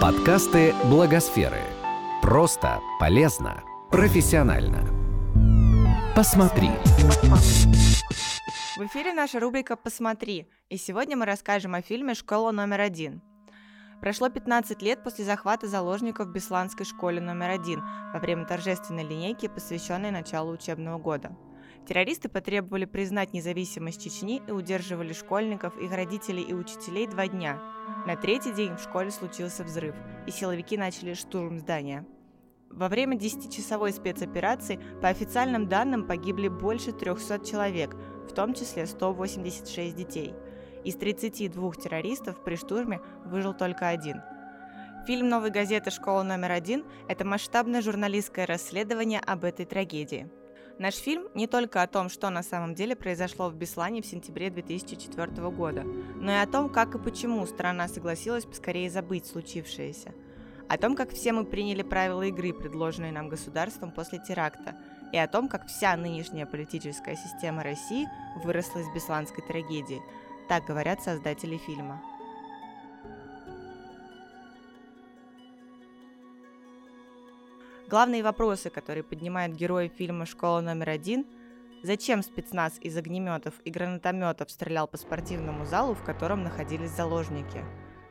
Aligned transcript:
Подкасты 0.00 0.74
Благосферы. 0.86 1.60
Просто, 2.22 2.80
полезно, 2.98 3.62
профессионально. 3.90 4.88
Посмотри. 6.16 6.70
В 8.78 8.86
эфире 8.86 9.12
наша 9.12 9.40
рубрика 9.40 9.76
«Посмотри», 9.76 10.48
и 10.70 10.78
сегодня 10.78 11.18
мы 11.18 11.26
расскажем 11.26 11.74
о 11.74 11.82
фильме 11.82 12.14
«Школа 12.14 12.50
номер 12.50 12.80
один». 12.80 13.20
Прошло 14.00 14.30
15 14.30 14.80
лет 14.80 15.04
после 15.04 15.26
захвата 15.26 15.68
заложников 15.68 16.28
в 16.28 16.32
Бесланской 16.32 16.86
школе 16.86 17.20
номер 17.20 17.50
один 17.50 17.82
во 18.14 18.20
время 18.20 18.46
торжественной 18.46 19.04
линейки, 19.04 19.48
посвященной 19.48 20.10
началу 20.10 20.52
учебного 20.52 20.96
года. 20.96 21.36
Террористы 21.86 22.28
потребовали 22.28 22.84
признать 22.84 23.32
независимость 23.32 24.02
Чечни 24.02 24.42
и 24.46 24.52
удерживали 24.52 25.12
школьников, 25.12 25.76
их 25.78 25.92
родителей 25.92 26.42
и 26.42 26.54
учителей 26.54 27.06
два 27.06 27.26
дня. 27.26 27.60
На 28.06 28.16
третий 28.16 28.52
день 28.52 28.76
в 28.76 28.80
школе 28.80 29.10
случился 29.10 29.64
взрыв, 29.64 29.94
и 30.26 30.30
силовики 30.30 30.76
начали 30.76 31.14
штурм 31.14 31.58
здания. 31.58 32.06
Во 32.70 32.88
время 32.88 33.16
10-часовой 33.16 33.92
спецоперации, 33.92 34.78
по 35.02 35.08
официальным 35.08 35.66
данным, 35.66 36.06
погибли 36.06 36.46
больше 36.46 36.92
300 36.92 37.44
человек, 37.44 37.96
в 38.28 38.32
том 38.32 38.54
числе 38.54 38.86
186 38.86 39.96
детей. 39.96 40.34
Из 40.84 40.94
32 40.94 41.72
террористов 41.72 42.42
при 42.44 42.54
штурме 42.54 43.00
выжил 43.24 43.54
только 43.54 43.88
один. 43.88 44.22
Фильм 45.06 45.28
новой 45.28 45.50
газеты 45.50 45.90
«Школа 45.90 46.22
номер 46.22 46.52
один»– 46.52 46.84
это 47.08 47.24
масштабное 47.24 47.82
журналистское 47.82 48.46
расследование 48.46 49.18
об 49.18 49.44
этой 49.44 49.66
трагедии. 49.66 50.30
Наш 50.80 50.94
фильм 50.94 51.28
не 51.34 51.46
только 51.46 51.82
о 51.82 51.86
том, 51.86 52.08
что 52.08 52.30
на 52.30 52.42
самом 52.42 52.74
деле 52.74 52.96
произошло 52.96 53.50
в 53.50 53.54
Беслане 53.54 54.00
в 54.00 54.06
сентябре 54.06 54.48
2004 54.48 55.50
года, 55.50 55.82
но 55.82 56.32
и 56.32 56.36
о 56.36 56.46
том, 56.46 56.70
как 56.70 56.94
и 56.94 56.98
почему 56.98 57.44
страна 57.44 57.86
согласилась 57.86 58.46
поскорее 58.46 58.88
забыть 58.88 59.26
случившееся. 59.26 60.14
О 60.70 60.78
том, 60.78 60.96
как 60.96 61.10
все 61.12 61.34
мы 61.34 61.44
приняли 61.44 61.82
правила 61.82 62.22
игры, 62.22 62.54
предложенные 62.54 63.12
нам 63.12 63.28
государством 63.28 63.90
после 63.90 64.20
теракта, 64.20 64.74
и 65.12 65.18
о 65.18 65.28
том, 65.28 65.48
как 65.48 65.66
вся 65.66 65.94
нынешняя 65.96 66.46
политическая 66.46 67.14
система 67.14 67.62
России 67.62 68.08
выросла 68.42 68.78
из 68.78 68.88
бесланской 68.94 69.44
трагедии. 69.46 70.00
Так 70.48 70.64
говорят 70.64 71.02
создатели 71.02 71.58
фильма. 71.58 72.00
Главные 77.90 78.22
вопросы, 78.22 78.70
которые 78.70 79.02
поднимают 79.02 79.56
герои 79.56 79.88
фильма 79.88 80.24
«Школа 80.24 80.60
номер 80.60 80.90
один»– 80.90 81.26
зачем 81.82 82.22
спецназ 82.22 82.78
из 82.80 82.96
огнеметов 82.96 83.54
и 83.64 83.70
гранатометов 83.72 84.48
стрелял 84.52 84.86
по 84.86 84.96
спортивному 84.96 85.64
залу, 85.64 85.94
в 85.94 86.04
котором 86.04 86.44
находились 86.44 86.92
заложники? 86.92 87.64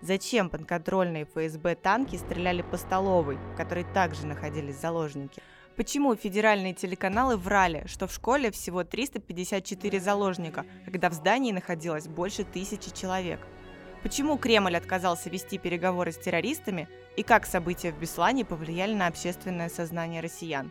Зачем 0.00 0.48
подконтрольные 0.48 1.24
ФСБ 1.24 1.74
танки 1.74 2.14
стреляли 2.14 2.62
по 2.62 2.76
столовой, 2.76 3.34
в 3.34 3.56
которой 3.56 3.82
также 3.92 4.28
находились 4.28 4.80
заложники? 4.80 5.42
Почему 5.74 6.14
федеральные 6.14 6.74
телеканалы 6.74 7.36
врали, 7.36 7.84
что 7.88 8.06
в 8.06 8.12
школе 8.12 8.52
всего 8.52 8.84
354 8.84 9.98
заложника, 9.98 10.64
когда 10.84 11.10
в 11.10 11.14
здании 11.14 11.50
находилось 11.50 12.06
больше 12.06 12.44
тысячи 12.44 12.94
человек? 12.94 13.40
Почему 14.04 14.38
Кремль 14.38 14.76
отказался 14.76 15.28
вести 15.28 15.58
переговоры 15.58 16.12
с 16.12 16.18
террористами 16.18 16.88
и 17.16 17.24
как 17.24 17.44
события 17.44 17.90
в 17.90 17.98
Беслане 17.98 18.44
повлияли 18.44 18.94
на 18.94 19.08
общественное 19.08 19.68
сознание 19.68 20.20
россиян? 20.20 20.70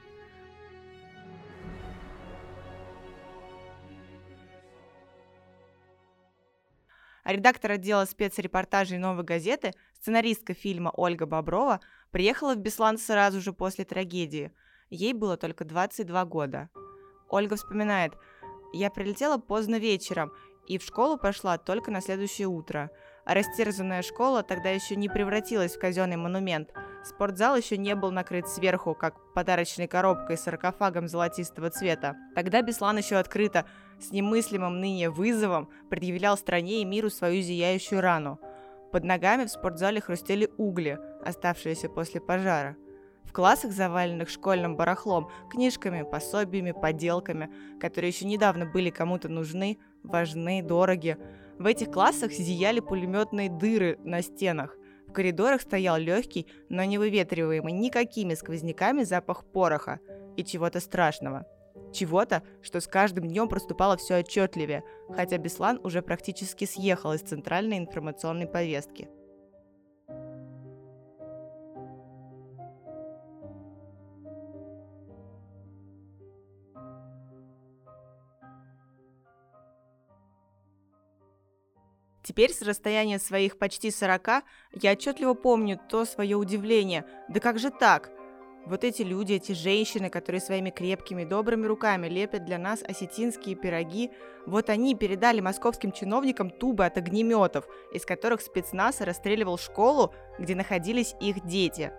А 7.26 7.34
редактор 7.34 7.72
отдела 7.72 8.06
спецрепортажей 8.06 8.98
«Новой 8.98 9.26
газеты», 9.26 9.74
сценаристка 10.00 10.54
фильма 10.54 10.92
Ольга 10.96 11.26
Боброва, 11.26 11.82
приехала 12.12 12.56
в 12.56 12.60
Беслан 12.60 12.98
сразу 12.98 13.42
же 13.42 13.52
после 13.52 13.84
трагедии– 13.84 14.54
Ей 14.94 15.14
было 15.14 15.38
только 15.38 15.66
22 15.66 16.26
года. 16.26 16.70
Ольга 17.28 17.56
вспоминает, 17.56 18.14
«Я 18.74 18.92
прилетела 18.92 19.40
поздно 19.40 19.80
вечером 19.80 20.32
и 20.68 20.78
в 20.78 20.84
школу 20.84 21.18
пошла 21.18 21.58
только 21.58 21.90
на 21.90 22.00
следующее 22.00 22.48
утро. 22.48 22.92
Растерзанная 23.26 24.02
школа 24.02 24.44
тогда 24.44 24.70
еще 24.70 24.96
не 24.96 25.08
превратилась 25.08 25.76
в 25.76 25.80
казенный 25.80 26.18
монумент. 26.18 26.74
Спортзал 27.06 27.56
еще 27.56 27.78
не 27.78 27.96
был 27.96 28.12
накрыт 28.12 28.48
сверху, 28.48 28.96
как 28.96 29.16
подарочной 29.34 29.88
коробкой 29.88 30.38
с 30.38 30.42
саркофагом 30.42 31.08
золотистого 31.08 31.70
цвета. 31.70 32.16
Тогда 32.36 32.62
Беслан 32.62 32.98
еще 32.98 33.16
открыто, 33.16 33.66
с 34.00 34.12
немыслимым 34.12 34.80
ныне 34.82 35.10
вызовом, 35.10 35.70
предъявлял 35.90 36.38
стране 36.38 36.82
и 36.82 36.86
миру 36.86 37.10
свою 37.10 37.42
зияющую 37.42 38.02
рану. 38.02 38.40
Под 38.92 39.06
ногами 39.06 39.46
в 39.46 39.50
спортзале 39.50 40.02
хрустели 40.02 40.50
угли, 40.58 41.00
оставшиеся 41.26 41.90
после 41.90 42.22
пожара. 42.22 42.76
В 43.24 43.32
классах, 43.32 43.72
заваленных 43.72 44.30
школьным 44.30 44.76
барахлом, 44.76 45.30
книжками, 45.50 46.04
пособиями, 46.04 46.72
поделками, 46.72 47.50
которые 47.80 48.10
еще 48.10 48.26
недавно 48.26 48.66
были 48.68 48.92
кому-то 48.92 49.30
нужны, 49.30 49.80
важны, 50.04 50.62
дороги. 50.62 51.18
В 51.60 51.66
этих 51.66 51.92
классах 51.92 52.32
зияли 52.32 52.80
пулеметные 52.80 53.50
дыры 53.50 54.00
на 54.04 54.22
стенах. 54.22 54.76
В 55.08 55.14
коридорах 55.14 55.62
стоял 55.62 55.98
легкий, 55.98 56.48
но 56.70 56.84
не 56.84 56.98
выветриваемый 56.98 57.74
никакими 57.74 58.34
сквозняками 58.34 59.04
запах 59.04 59.46
пороха 59.46 60.00
и 60.36 60.44
чего-то 60.44 60.80
страшного. 60.80 61.46
Чего-то, 61.94 62.42
что 62.64 62.80
с 62.80 62.88
каждым 62.88 63.28
днем 63.28 63.48
проступало 63.48 63.98
все 63.98 64.18
отчетливее, 64.18 64.84
хотя 65.10 65.38
Беслан 65.38 65.80
уже 65.84 66.02
практически 66.02 66.66
съехал 66.66 67.14
из 67.14 67.22
центральной 67.22 67.78
информационной 67.78 68.48
повестки. 68.48 69.08
Теперь 82.24 82.54
с 82.54 82.62
расстояния 82.62 83.20
своих 83.20 83.58
почти 83.58 83.92
40 83.92 84.44
я 84.82 84.94
отчетливо 84.94 85.34
помню 85.34 85.78
то 85.90 86.06
свое 86.06 86.38
удивление. 86.38 87.06
Да 87.28 87.42
как 87.42 87.60
же 87.60 87.70
так? 87.70 88.12
Вот 88.66 88.86
эти 88.86 89.02
люди, 89.02 89.34
эти 89.34 89.52
женщины, 89.52 90.10
которые 90.10 90.40
своими 90.40 90.70
крепкими, 90.70 91.26
добрыми 91.26 91.66
руками 91.66 92.08
лепят 92.08 92.46
для 92.46 92.58
нас 92.58 92.82
осетинские 92.82 93.56
пироги, 93.56 94.10
вот 94.46 94.70
они 94.70 94.96
передали 94.96 95.42
московским 95.42 95.92
чиновникам 95.92 96.50
тубы 96.50 96.86
от 96.86 96.98
огнеметов, 96.98 97.68
из 97.94 98.06
которых 98.06 98.40
спецназ 98.40 99.02
расстреливал 99.02 99.58
школу, 99.58 100.14
где 100.40 100.56
находились 100.56 101.16
их 101.20 101.46
дети. 101.46 101.92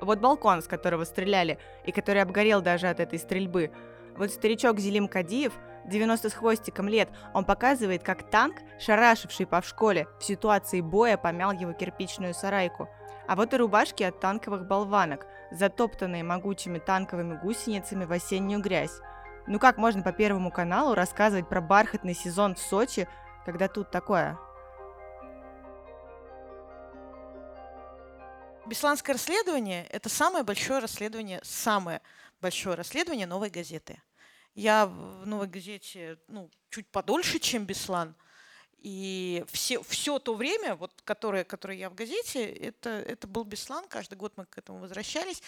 Вот 0.00 0.20
балкон, 0.20 0.62
с 0.62 0.68
которого 0.68 1.02
стреляли, 1.02 1.58
и 1.84 1.90
который 1.90 2.22
обгорел 2.22 2.62
даже 2.62 2.86
от 2.86 3.00
этой 3.00 3.18
стрельбы. 3.18 3.72
Вот 4.16 4.30
старичок 4.30 4.78
Зелим 4.78 5.08
Кадиев– 5.08 5.54
90 5.86 6.30
с 6.30 6.34
хвостиком 6.34 6.88
лет, 6.88 7.08
он 7.32 7.44
показывает, 7.44 8.02
как 8.02 8.28
танк, 8.30 8.56
шарашивший 8.78 9.46
по 9.46 9.60
в 9.60 9.66
школе, 9.66 10.08
в 10.18 10.24
ситуации 10.24 10.80
боя 10.80 11.16
помял 11.16 11.52
его 11.52 11.72
кирпичную 11.72 12.34
сарайку. 12.34 12.88
А 13.28 13.36
вот 13.36 13.54
и 13.54 13.56
рубашки 13.56 14.02
от 14.02 14.20
танковых 14.20 14.66
болванок, 14.66 15.26
затоптанные 15.50 16.22
могучими 16.22 16.78
танковыми 16.78 17.38
гусеницами 17.40 18.04
в 18.04 18.12
осеннюю 18.12 18.60
грязь. 18.60 19.00
Ну 19.46 19.58
как 19.58 19.78
можно 19.78 20.02
по 20.02 20.12
Первому 20.12 20.50
каналу 20.50 20.94
рассказывать 20.94 21.48
про 21.48 21.60
бархатный 21.60 22.14
сезон 22.14 22.54
в 22.54 22.58
Сочи, 22.58 23.08
когда 23.44 23.68
тут 23.68 23.90
такое? 23.90 24.38
Бесланское 28.66 29.14
расследование– 29.14 29.86
это 29.90 30.08
самое 30.08 30.42
большое 30.42 30.80
расследование, 30.80 31.38
самое 31.44 32.00
большое 32.40 32.74
расследование 32.74 33.28
новой 33.28 33.48
газеты. 33.48 34.00
Я 34.56 34.86
в 34.86 35.26
«Новой 35.26 35.48
газете» 35.48 36.18
ну, 36.28 36.50
чуть 36.70 36.88
подольше, 36.88 37.38
чем 37.38 37.66
Беслан. 37.66 38.16
И 38.78 39.44
все, 39.48 39.82
все 39.82 40.18
то 40.18 40.34
время, 40.34 40.76
вот, 40.76 40.92
которое, 41.04 41.44
которое 41.44 41.76
я 41.76 41.90
в 41.90 41.94
газете, 41.94 42.46
это, 42.46 42.88
это 42.88 43.26
был 43.26 43.44
Беслан. 43.44 43.86
Каждый 43.88 44.14
год 44.14 44.32
мы 44.36 44.46
к 44.46 44.56
этому 44.56 44.78
возвращались. 44.78 45.42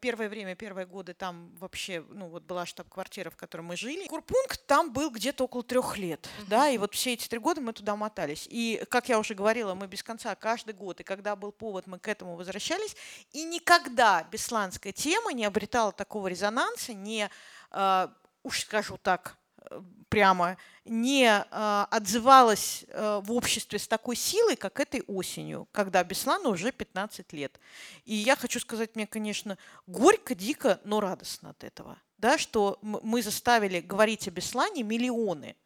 Первое 0.00 0.28
время, 0.28 0.54
первые 0.56 0.86
годы 0.86 1.14
там 1.14 1.54
вообще 1.56 2.04
ну, 2.10 2.28
вот 2.28 2.42
была 2.42 2.66
штаб-квартира, 2.66 3.30
в 3.30 3.36
которой 3.36 3.62
мы 3.62 3.76
жили. 3.76 4.06
Курпункт 4.08 4.66
там 4.66 4.92
был 4.92 5.10
где-то 5.10 5.44
около 5.44 5.62
трех 5.62 5.96
лет. 5.96 6.26
Uh-huh. 6.26 6.48
Да, 6.48 6.68
и 6.68 6.76
вот 6.76 6.94
все 6.94 7.14
эти 7.14 7.28
три 7.28 7.38
года 7.38 7.62
мы 7.62 7.72
туда 7.72 7.96
мотались. 7.96 8.46
И, 8.50 8.84
как 8.90 9.08
я 9.08 9.18
уже 9.18 9.34
говорила, 9.34 9.74
мы 9.74 9.86
без 9.86 10.02
конца 10.02 10.34
каждый 10.34 10.74
год. 10.74 11.00
И 11.00 11.04
когда 11.04 11.34
был 11.34 11.52
повод, 11.52 11.86
мы 11.86 11.98
к 11.98 12.08
этому 12.08 12.36
возвращались. 12.36 12.94
И 13.32 13.44
никогда 13.44 14.22
бесланская 14.30 14.92
тема 14.92 15.32
не 15.32 15.46
обретала 15.46 15.92
такого 15.92 16.26
резонанса, 16.26 16.92
не 16.92 17.30
а, 17.70 18.12
уж 18.44 18.60
скажу 18.60 18.96
так 19.02 19.36
э, 19.58 19.80
прямо, 20.08 20.56
не 20.84 21.26
э, 21.26 21.86
отзывалась 21.90 22.84
э, 22.88 23.20
в 23.24 23.32
обществе 23.32 23.80
с 23.80 23.88
такой 23.88 24.14
силой, 24.14 24.54
как 24.54 24.78
этой 24.78 25.02
осенью, 25.08 25.66
когда 25.72 26.04
Беслану 26.04 26.50
уже 26.50 26.70
15 26.70 27.32
лет. 27.32 27.58
И 28.04 28.14
я 28.14 28.36
хочу 28.36 28.60
сказать, 28.60 28.94
мне, 28.94 29.08
конечно, 29.08 29.58
горько, 29.88 30.36
дико, 30.36 30.80
но 30.84 31.00
радостно 31.00 31.50
от 31.50 31.64
этого, 31.64 31.98
да, 32.18 32.38
что 32.38 32.78
мы 32.82 33.22
заставили 33.22 33.80
говорить 33.80 34.28
о 34.28 34.30
Беслане 34.30 34.84
миллионы. 34.84 35.56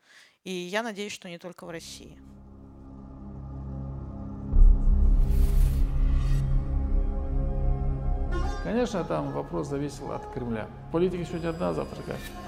И 0.45 0.53
я 0.53 0.83
надеюсь, 0.83 1.13
что 1.13 1.29
не 1.29 1.39
только 1.39 1.67
в 1.67 1.71
России. 1.71 2.19
Конечно, 8.65 9.03
там 9.05 9.33
вопрос 9.33 9.69
зависел 9.69 10.13
от 10.13 10.27
Кремля. 10.33 10.69
Политика 10.93 11.25
сегодня 11.25 11.49
одна, 11.51 11.73
завтра 11.73 12.03
как. 12.03 12.48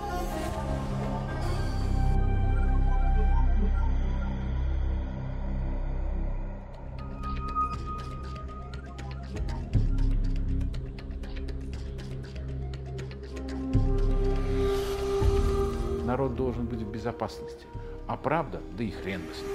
Народ 16.11 16.35
должен 16.35 16.67
быть 16.67 16.81
в 16.81 16.91
безопасности. 16.91 17.67
А 18.09 18.17
правда, 18.17 18.61
да 18.77 18.83
и 18.83 18.91
хрен 18.91 19.21
бы 19.21 19.33
с 19.33 19.43
ним. 19.43 19.49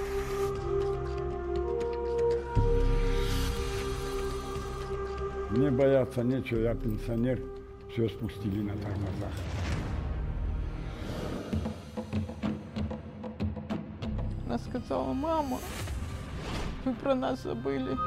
Мне 5.50 5.70
бояться 5.70 6.22
нечего, 6.22 6.60
я 6.60 6.74
пенсионер, 6.74 7.42
все 7.92 8.08
спустили 8.08 8.62
на 8.62 8.72
тормозах. 8.72 9.34
Она 14.46 14.56
сказала, 14.56 15.12
мама, 15.12 15.58
вы 16.86 16.94
про 16.94 17.14
нас 17.14 17.42
забыли. 17.42 17.98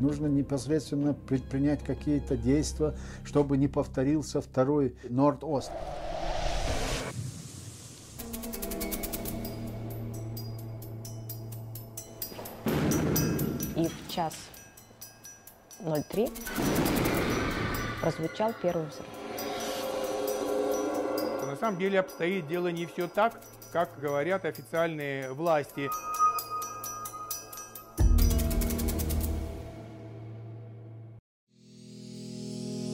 Нужно 0.00 0.26
непосредственно 0.26 1.14
предпринять 1.14 1.82
какие-то 1.82 2.36
действия, 2.36 2.94
чтобы 3.24 3.56
не 3.56 3.68
повторился 3.68 4.40
второй 4.40 4.94
Норд-Ост. 5.08 5.70
И 13.76 13.88
в 13.88 14.10
час 14.10 14.34
03 15.80 16.30
прозвучал 18.00 18.52
первый 18.62 18.86
взрыв. 18.86 19.06
На 21.46 21.56
самом 21.56 21.78
деле 21.78 22.00
обстоит 22.00 22.46
дело 22.48 22.68
не 22.68 22.84
все 22.86 23.08
так, 23.08 23.40
как 23.72 23.98
говорят 24.00 24.44
официальные 24.44 25.32
власти. 25.32 25.88